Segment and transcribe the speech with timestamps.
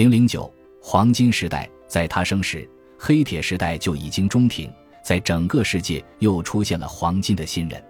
[0.00, 0.50] 零零九
[0.80, 2.66] 黄金时代，在他生时，
[2.98, 4.72] 黑铁时代就已经中停，
[5.04, 7.84] 在整个世界又出现了黄金的新人。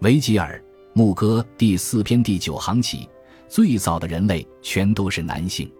[0.00, 0.58] 维吉尔
[0.94, 3.06] 《牧歌》第四篇第九行起，
[3.50, 5.70] 最早的人类全都是男性。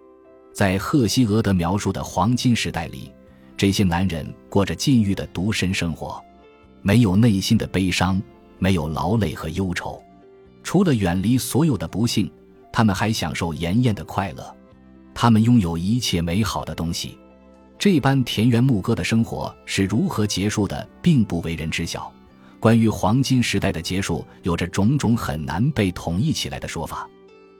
[0.53, 3.11] 在赫西俄德描述的黄金时代里，
[3.57, 6.23] 这些男人过着禁欲的独身生活，
[6.83, 8.21] 没有内心的悲伤，
[8.59, 9.99] 没有劳累和忧愁，
[10.61, 12.31] 除了远离所有的不幸，
[12.71, 14.55] 他们还享受炎炎的快乐。
[15.13, 17.17] 他们拥有一切美好的东西。
[17.77, 22.11] 这般田园牧歌的生活是如何结束的，并不为人知晓。
[22.59, 27.09] 关于黄金时代的结束，有着种种很难被统一起来的说法。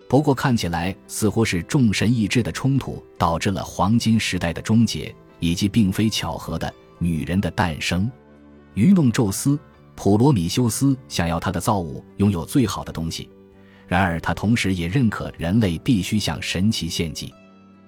[0.08, 8.10] 不过看起来似乎是众神意志的冲突导致了黄金时代的终结，以及并非巧合的女人的诞生。
[8.76, 9.60] 愚弄宙斯，
[9.96, 13.30] 普罗米修斯想要他的造物拥有最好的东西，
[13.88, 17.34] 然而他同时也认可人类必须向神奇献祭。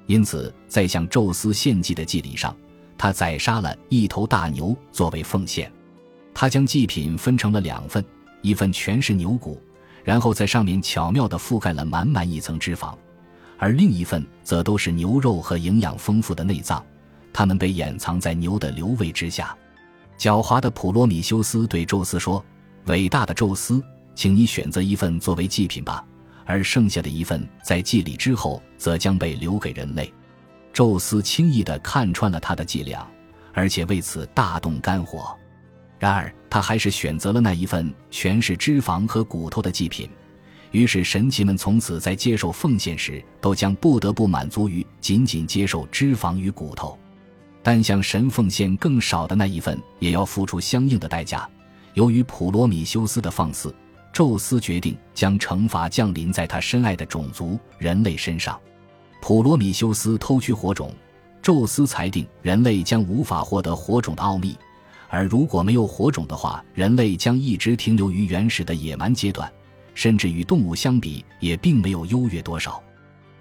[0.07, 2.55] 因此，在向宙斯献祭的祭礼上，
[2.97, 5.71] 他宰杀了一头大牛作为奉献。
[6.33, 8.03] 他将祭品分成了两份，
[8.41, 9.61] 一份全是牛骨。
[10.03, 12.93] 然后在上面巧妙地覆盖了满满一层脂肪，
[13.57, 16.85] 而另一份则都是牛肉和营养丰富的内脏，
[17.33, 19.57] 它们被掩藏在牛的瘤胃之下。
[20.15, 22.45] 狡猾的普罗米修斯对宙斯说
[22.85, 23.81] ：“伟大的宙斯，
[24.13, 26.05] 请你选择一份作为祭品吧，
[26.45, 30.13] 而剩下的一份在祭礼之后则将被留给人类。”
[30.71, 33.07] 宙斯轻易地看穿了他的伎俩，
[33.53, 35.35] 而且为此大动肝火。
[35.97, 40.09] 然而，他还是选择了那一份全是脂肪和骨头的祭品。
[40.71, 46.99] 于是，神奇们从此在接受奉献时，都将不得不满足于仅仅接受脂肪与骨头。
[47.63, 51.49] 但向神奉献更少的那一份，也要付出相应的代价。
[51.93, 53.73] 由于普罗米修斯的放肆，
[54.15, 58.57] 宙斯决定将惩罚降临在他深爱的种族人类身上。
[59.21, 60.89] 普罗米修斯偷取火种，
[61.41, 64.55] 宙斯裁定人类将无法获得火种的奥秘。
[65.09, 69.51] 而如果没有火种的话，人类将一直停留于原始的野蛮阶段，
[69.93, 72.81] 甚至与动物相比也并没有优越多少。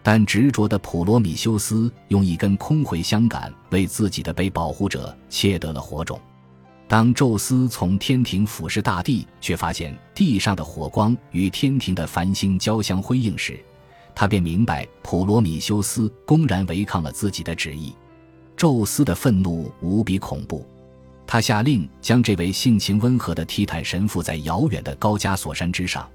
[0.03, 6.21] 但执着的普罗米修斯用一根空茴香杆为自己的被保护者切得了火种。
[6.87, 13.59] 当宙斯从天庭俯视大地，却发现地上的火光与天庭的繁星交相辉映时，
[14.15, 17.95] 他便明白普罗米修斯公然违抗了自己的旨意。
[18.57, 20.65] 宙斯的愤怒无比恐怖。
[21.27, 26.09] 他下令将这位性情温和的提坦神父在遥远的高加索山之上，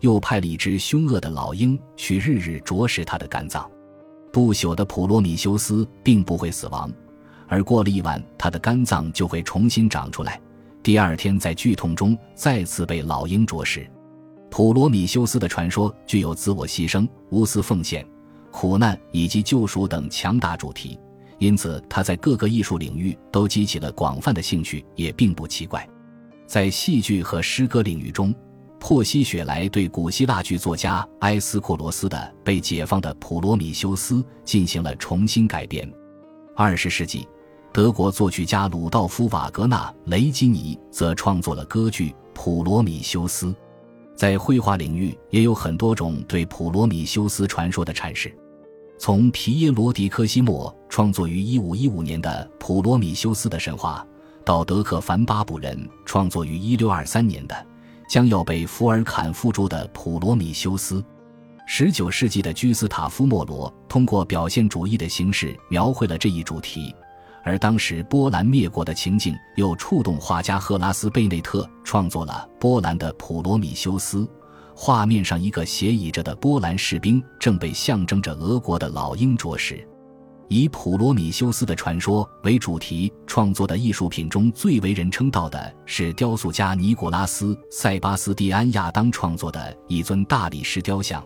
[0.00, 3.70] 又派了一只凶恶的老鹰去日日啄食他的肝脏。
[4.32, 6.90] 不朽的普罗米修斯并不会死亡，
[7.48, 10.40] 而过了一晚，他的肝脏就会重新长出来。
[10.82, 13.88] 第二天，在剧痛中再次被老鹰啄食。
[14.50, 18.06] 普罗米修斯的传说具有自我牺牲、无私奉献、
[18.50, 20.98] 苦难以及救赎等强大主题。
[21.38, 25.86] 因此，他在各个艺术领域都激起了广泛的兴趣，也并不奇怪。
[26.46, 28.32] 在戏剧和诗歌领域中，
[28.78, 35.90] 珀西雪莱对古希腊剧作家埃斯库罗斯的《被解放的普罗米修斯》进行了重新改编。
[36.56, 37.26] 二十世纪，
[37.72, 43.46] 德国作曲家鲁道夫·瓦格纳·雷基尼则创作了歌剧《普罗米修斯》。
[44.14, 48.32] 在绘画领域，也有很多种对普罗米修斯传说的阐释。
[49.00, 54.06] 从皮耶罗·迪科西莫创作于1515年的《普罗米修斯的神话》，
[54.44, 55.76] 到德克·凡巴布人
[56.06, 57.66] 创作于1623年的
[58.08, 61.00] 将要被福尔坎附注的《普罗米修斯》
[61.68, 66.94] ，19世纪的居斯塔夫·莫罗通过表现主义的形式描绘了这一主题，
[67.42, 74.18] 而当时波兰灭国的情境又触动画家赫拉斯·贝内特创作了波兰的《普罗米修斯》。
[74.76, 79.86] 画面上，一个斜倚着的波兰士兵正被象征着俄国的老鹰啄食。
[80.48, 91.24] 以普罗米修斯的传说为主题创作的艺术品中最为人称道的是雕塑家尼古拉斯·塞巴斯蒂安·亚当创作的一尊大理石雕像，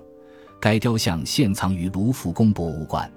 [0.61, 3.11] 该雕像现藏于卢浮宫博物馆。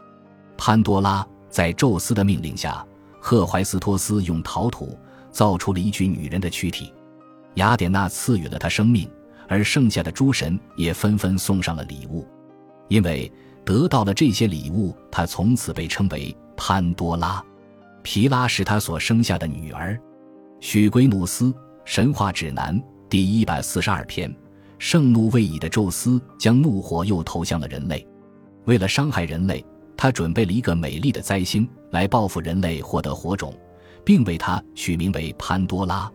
[0.58, 2.86] 潘多拉在宙斯的命令下，
[3.20, 4.98] 赫淮斯托斯用陶土
[5.32, 6.94] 造出了一具女人的躯体，
[7.56, 9.10] 雅典娜赐予了她生命。
[9.48, 12.26] 而剩下的诸神也纷纷送上了礼物，
[12.88, 13.30] 因为
[13.66, 17.44] 得到了这些礼物，他从此被称为潘多拉。
[18.02, 20.00] 皮拉是他所生下的女儿。
[20.62, 24.34] 许圭努斯神话指南第一百四十二篇：
[24.84, 28.04] 盛怒未已的宙斯将怒火又投向了人类。
[28.66, 29.64] 为了伤害人类，
[29.96, 33.54] 他准备了一个美丽的灾星来报复人类获得火种，
[34.04, 36.12] 并为他取名为潘多拉。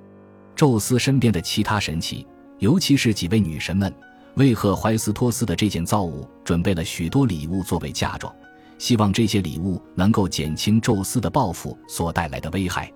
[0.57, 2.27] 宙斯身边的其他神奇。
[2.59, 3.95] 尤其是几位女神们，
[4.35, 8.35] 为赫淮斯托斯的这件造物准备了许多礼物作为嫁妆，
[8.79, 12.93] 希望这些礼物能够减轻宙斯的报复所带来的危害。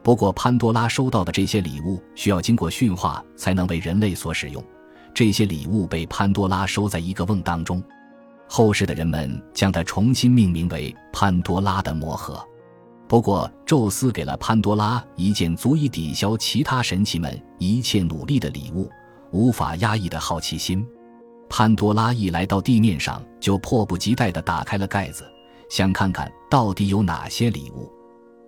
[0.00, 4.62] 不过，潘多拉收到的这些礼物需要经过驯化才能为人类所使用。
[5.18, 7.82] 这些礼物被潘多拉收在一个瓮当中，
[8.48, 12.40] 后世的人们将它重新命名为潘多拉的魔盒。
[13.08, 18.88] 不过，宙斯给了潘多拉一件足以抵消其他神奇们一切努力的礼物——
[19.34, 20.86] 无法压抑的好奇心。
[21.48, 25.24] 潘多拉一来到地面上，就迫不及待地打开了盖子，
[25.68, 27.92] 想看看到底有哪些礼物。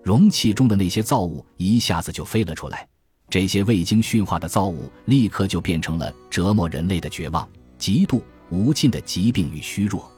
[0.04, 2.86] 容器中的那些造物一下子就飞了出来，
[3.30, 7.48] 这些未经驯化的造物立刻就变成了折磨人类的绝望、
[7.78, 10.10] 嫉妒、无尽的疾病与虚弱。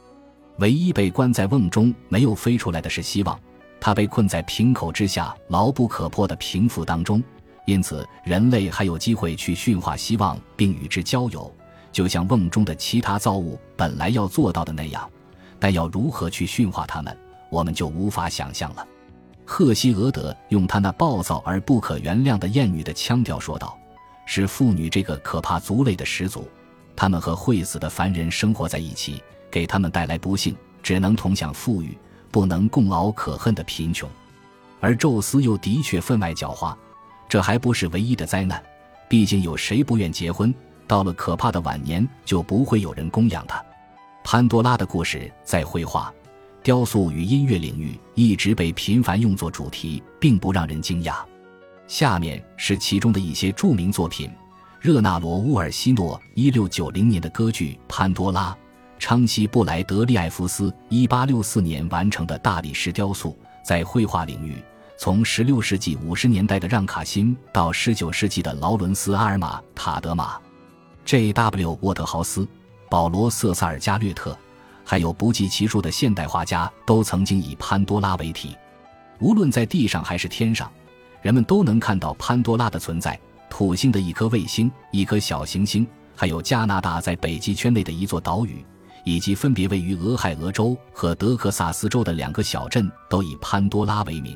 [0.57, 3.39] 唯一被关在瓮中没有飞出来的是希望，
[3.79, 7.23] 它被困在瓶口之下牢不可破的瓶腹当中，
[7.67, 11.53] 因此人类还有机会去驯化希望并与之交友。
[11.91, 15.07] 就像瓮中的其他造物本来要做到的那样，
[15.59, 17.15] 但要如何去驯化它们，
[17.51, 18.87] 我们就无法想象了。
[19.55, 23.77] 赫西俄德用他那暴躁而不可原谅的艳女的腔调说道
[24.25, 26.49] ：“是妇女这个可怕族类的始祖，
[26.95, 29.21] 他们和会死的凡人生活在一起，
[29.51, 31.95] 给他们带来不幸，只能同享富裕，
[32.31, 34.09] 不能共熬可恨的贫穷。
[34.79, 36.75] 而宙斯又的确分外狡猾，
[37.29, 38.59] 这还不是唯一的灾难，
[39.07, 40.51] 毕竟有谁不愿结婚？”
[40.87, 43.63] 到了可怕的晚年，就不会有人供养他。
[44.23, 46.11] 潘多拉的故事在绘画、
[46.63, 51.15] 雕塑与音乐领域一直被频繁用作主题，并不让人惊讶。
[51.87, 54.31] 下面是其中的一些著名作品：
[54.79, 58.51] 热那罗·乌尔西诺一六九零年的歌剧《潘多拉》，
[58.97, 63.37] 昌西·布莱德利艾夫斯一八六四年完成的大理石雕塑。
[63.61, 64.55] 在绘画领域，
[64.97, 70.37] 从十六世纪五十年代的让·卡辛到十九世纪的劳伦斯·阿尔玛·塔德玛。
[71.03, 71.77] J.W.
[71.81, 72.47] 沃特豪斯、
[72.89, 74.37] 保罗·瑟萨尔加略特，
[74.83, 78.55] 还有不计其数的现代画家，都曾经以潘多拉为题。
[79.19, 80.71] 无论在地上还是天上，
[81.21, 83.19] 人们都能看到潘多拉的存在。
[83.49, 88.65] 土星的一颗卫星、一颗小行星，还有加拿大在北极圈内的一座岛屿，
[89.03, 94.35] 以及分别位于俄亥俄州和德克萨斯州的两个小镇，都以潘多拉为名。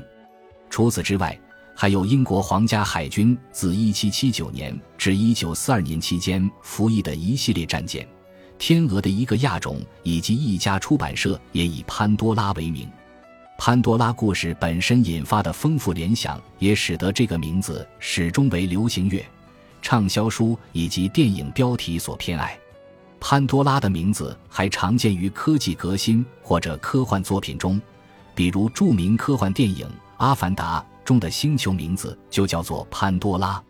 [0.69, 1.37] 除此之外，
[1.75, 8.07] 还有英国皇家海军自1779年至1942年期间服役的一系列战舰，
[8.57, 12.87] 天鹅的一个亚种，以及一家出版社也以潘多拉为名。
[13.57, 19.23] 潘多拉故事本身引发的丰富联想，也使得这个名字始终为流行乐、
[19.81, 22.57] 畅销书以及电影标题所偏爱。
[23.19, 27.81] 潘多拉的名字还常见于科技革新或者科幻作品中，
[28.35, 29.87] 比如著名科幻电影
[30.17, 30.79] 《阿凡达》。
[31.03, 33.63] 中的星球名字就叫做潘多拉。